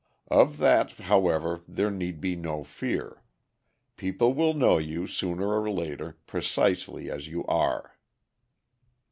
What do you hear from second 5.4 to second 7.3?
or later, precisely as